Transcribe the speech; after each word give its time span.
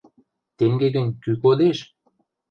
—Тенге 0.57 0.87
гӹнь, 0.95 1.15
кӱ 1.23 1.31
кодеш? 1.43 1.77